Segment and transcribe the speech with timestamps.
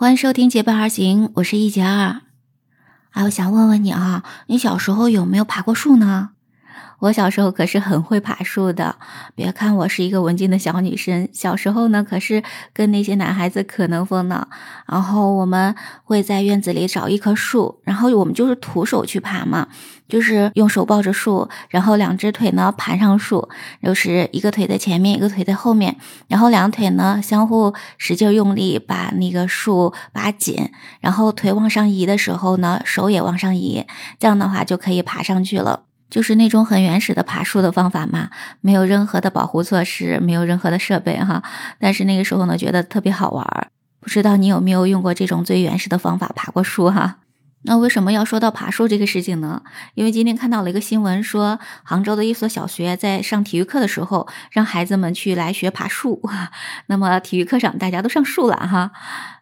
[0.00, 2.20] 欢迎收听《结伴而行》，我是一杰二。
[3.10, 6.30] 哎，我想问问你啊，你小时候有没有爬过树呢？
[7.00, 8.96] 我小时候可是很会爬树的，
[9.36, 12.42] 别看我是一个文静的小女生，小时候呢可是
[12.72, 14.48] 跟那些男孩子可能疯呢。
[14.86, 19.68] 然后我们会在院子里找一棵树，然后我们就是徒手去爬嘛，
[20.08, 23.48] 就是用手抱着树，然后两只腿呢盘上树，
[23.80, 33.86] 就是一个腿在前面，一个腿在后面，然后两腿呢相互使劲用力把那个树扒紧，然后腿往上移的时候呢，手也往上移，
[34.18, 35.84] 这样的话就可以爬上去了。
[36.10, 38.30] 就是那种很原始的爬树的方法嘛，
[38.60, 41.42] 没有任何的保护措施，没有任何的设备哈。
[41.78, 43.68] 但是那个时候呢，觉得特别好玩儿。
[44.00, 47.18] 不知道你有没有用过这种最原始的方法爬过树哈？
[47.62, 49.62] 那为什么要说到爬树这个事情呢？
[49.94, 56.22] 因为今天看到了一个新闻，说杭州的一所小学在上体育课的时候，让孩子们去来学爬树。
[56.86, 58.92] 那么体育课上大家都上树了哈。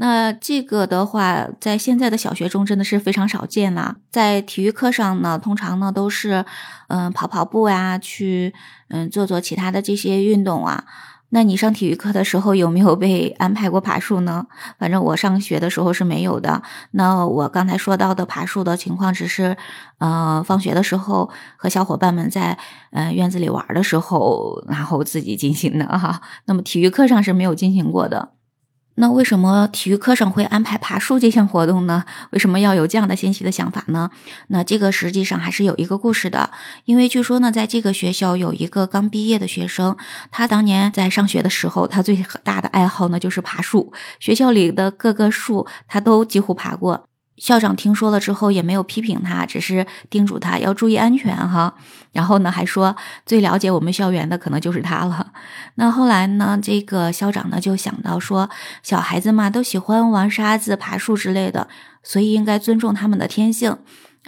[0.00, 3.96] 那这个的话，在现在的小学中真的是非常少见了。
[4.12, 6.44] 在体育课上呢，通常呢都是
[6.86, 8.54] 嗯跑跑步呀，去
[8.90, 10.84] 嗯做做其他的这些运动啊。
[11.30, 14.46] 那你上体育课的时候有没有被安排过爬树呢？
[14.78, 16.62] 反正我上学的时候是没有的。
[16.92, 19.56] 那我刚才说到的爬树的情况，只是，
[19.98, 22.56] 呃，放学的时候和小伙伴们在
[22.92, 26.22] 呃院子里玩的时候，然后自己进行的哈。
[26.46, 28.30] 那么体育课上是没有进行过的。
[29.00, 32.04] 那为什么体育课上会安排爬树这项活动呢？
[32.30, 34.10] 为什么要有这样的新奇的想法呢？
[34.48, 36.50] 那这个实际上还是有一个故事的。
[36.84, 39.96] 因为据说呢，在这个学校有一个刚毕业的学生，
[40.32, 47.06] 他当年在上学的时候，他最大的爱好呢就是爬树，学校里的各个树他都几乎爬过。
[47.38, 51.74] 校长听说了之后也没有批评他，只是叮嘱他要注意安全哈。
[52.12, 55.32] 然后呢，还说最了解我们校园的可能就是他了。
[55.76, 58.50] 那后来呢，这个校长呢就想到说，
[58.82, 61.68] 小孩子嘛都喜欢玩沙子、爬树之类的，
[62.02, 63.76] 所以应该尊重他们的天性。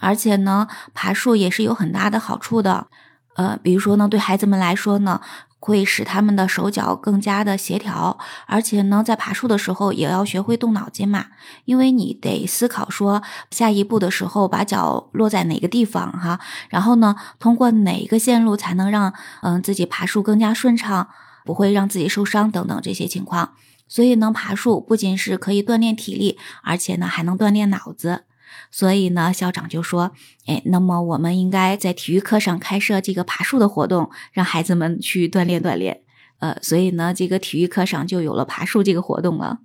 [0.00, 2.86] 而且呢，爬树也是有很大的好处的。
[3.36, 5.20] 呃，比如说呢，对孩子们来说呢。
[5.60, 11.26] 会使他们的手脚更加的协调，而且呢，在爬树的时候也要学会动脑筋嘛，
[11.66, 16.40] 因为你得思考说下一步的时候把脚落在哪个地方哈，
[16.70, 19.12] 然后呢，通过哪一个线路才能让
[19.42, 21.08] 嗯自己爬树更加顺畅，
[21.44, 23.52] 不会让自己受伤等等这些情况。
[23.86, 28.24] 所以呢，爬树不仅是可以锻炼体力，而且呢还能锻炼脑子。
[28.70, 30.12] 所以呢，校长就说
[30.46, 36.02] ：“哎，那么我们应该在体育课上开设这个爬树的活动，让孩子们去锻炼锻炼。
[36.38, 39.58] 呃，所以呢，这个体育课上就有了爬树这个活动了。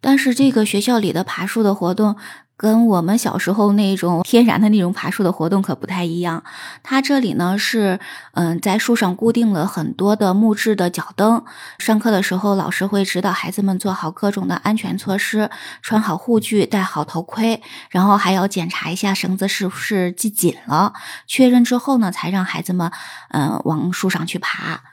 [0.00, 2.16] 但是这个学校里的爬树的活动。”
[2.62, 6.44] 跟我们小时候那种天然的那种爬树的活动可不太一样。
[6.84, 7.98] 它这里呢是，
[8.34, 11.44] 嗯，在树上固定了很多的木质的脚蹬。
[11.80, 15.50] 上课的时候，老师会指导孩子们做好各种的安全措施，
[15.82, 20.92] 穿好护具，戴好头盔，然后还要检查一下绳子是不是系紧了。
[21.26, 22.92] 确认之后呢，才让孩子们，
[23.30, 24.84] 嗯，往树上去爬。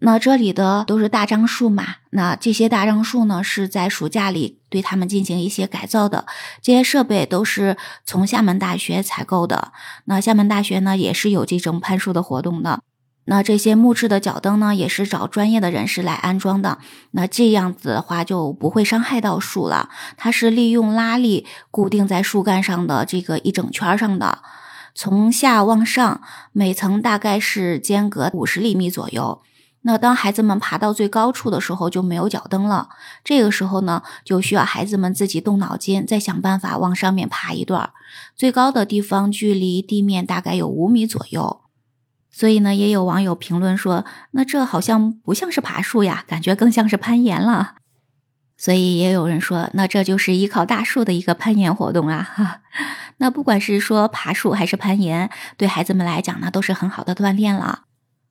[0.00, 1.84] 那这里的都是大樟树嘛？
[2.10, 6.24] 那这些大樟树呢，是在暑假里对他们进行一些改造的。
[6.62, 9.72] 这些设备都是从厦门大学采购的。
[10.04, 12.80] 那厦门大学呢，也是有这种攀树的活动的。
[13.24, 16.78] 那这些木质的脚蹬呢，也是找专业的人士来安装的。
[17.10, 19.90] 那这样子的话，就不会伤害到树了。
[20.16, 24.38] 它是利用拉力固定在树干上的这个一整圈上的，
[24.94, 26.22] 从下往上，
[26.52, 29.42] 每层大概是间隔五十厘米左右。
[29.88, 32.90] 那当孩子们爬到最高处的时候，就没有脚蹬了。
[33.24, 37.88] 这个时候呢，就需要孩子们自己动脑筋，再想办法往上面爬一段。
[38.36, 41.62] 最高的地方距离地面大概有五米左右。
[42.30, 47.76] 所以呢，也有网友评论说：“那这好像不像是爬树呀，感觉更像是攀岩了。”
[48.58, 52.60] 所以也有人说：“那这就是依靠大树的一个攀岩活动啊！”哈，
[53.16, 57.84] 那不管是说爬树还是攀岩，对孩子们来讲呢，都是很好的锻炼了。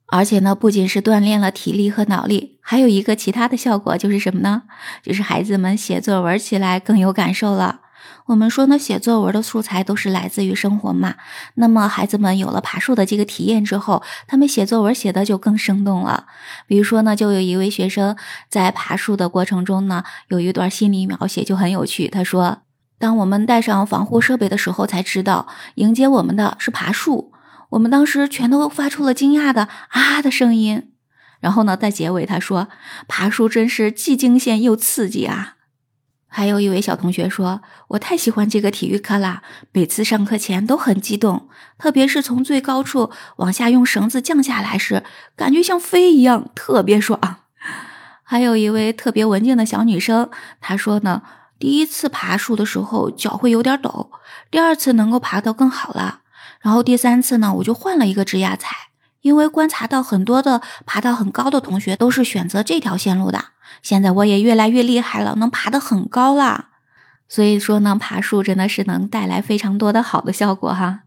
[0.09, 4.63] 而且呢，不仅是锻炼了体力和脑力，还有一个其他的效果，就是什么呢？
[5.03, 7.81] 就是孩子们写作文起来更有感受了。
[8.27, 11.15] 我们说呢，写作文的素材都是来自于生活嘛。
[11.56, 16.25] 那么孩子们有了爬树的这个体验之后，他们写作文写的就更生动了。
[16.68, 18.15] 比如说呢，就有一位学生
[18.50, 22.07] 在爬树的过程中呢，有一段心理描写就很有趣。
[22.07, 22.60] 他说
[23.00, 27.33] ：“当我们带上防护设备的时候，才知道迎接我们的是爬树。”
[27.69, 30.92] 我们当时全都发出了惊讶的啊的声音，
[31.40, 32.69] 然后呢，在结尾他说
[33.08, 35.56] ：“爬树真是既惊险又刺激啊！”
[36.30, 39.42] 还有一位小同学说：“我太喜欢这个体育课啦，
[39.72, 45.04] 每次上课前都很激动，特别是从最高处往下用绳子降下来时，
[45.36, 47.20] 感觉像飞一样，特别爽。”
[48.24, 50.30] 还有一位特别文静的小女生，
[50.60, 51.24] 她说呢
[51.58, 54.12] ：“第一次爬树的时候脚会有点抖，
[54.52, 56.20] 第二次能够爬得更好了，
[56.62, 58.75] 然后第三次呢，我就换了一个枝桠踩，
[59.21, 63.45] 因为观察到很多的爬到很高的同学都是选择这条线路的，
[63.81, 66.69] 现在我也越来越厉害了，能爬得很高啦。
[67.30, 71.01] 所以说呢，爬树真的是能带来非常多的好的效果哈。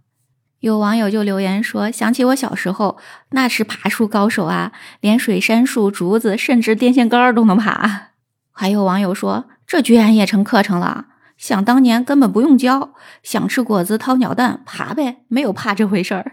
[0.60, 2.98] 有网友就留言说，想起我小时候，
[3.30, 8.08] 那是爬树高手啊，连水杉树、竹子，甚至电线杆都能爬。
[8.52, 11.06] 还有网友说，这居然也成课程了。
[11.40, 12.90] 想当年根本不用教，
[13.22, 16.32] 想吃果子掏鸟蛋，爬呗，没有怕这回事儿。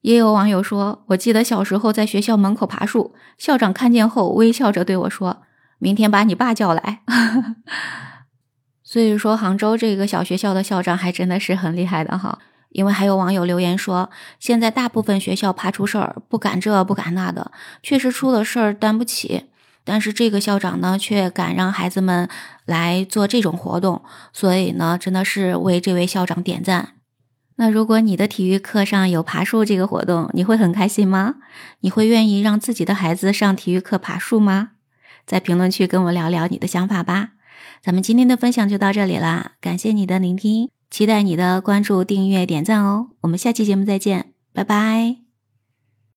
[0.00, 5.42] 也有网友说，我记得小时候在学校门口爬树，校长看见后微笑着对我说
[5.78, 7.02] ：“明天把你爸叫来。
[8.82, 12.38] ”所以说，杭州这个小学校的校长还真的是很厉害的哈。
[12.70, 14.08] 因为还有网友留言说，
[14.40, 19.50] 现在大部分学校怕出事儿，不敢这不敢那的，确实出了事儿担不起。
[19.86, 22.28] 但是这个校长呢，却敢让孩子们
[22.66, 24.02] 来做这种活动，
[24.32, 26.94] 所以呢，真的是为这位校长点赞。
[27.58, 31.36] 那如果你的体育课上有爬树这个活动，你会很开心吗？
[31.80, 34.72] 你会愿意让自己的孩子上体育课爬树吗？
[35.24, 37.30] 在评论区跟我聊聊你的想法吧。
[37.82, 43.08] 咱们今天的分享就到这里啦，感谢你的聆听，期待你的关注、订阅、点赞哦。
[43.22, 45.25] 我们下期节目再见，拜拜。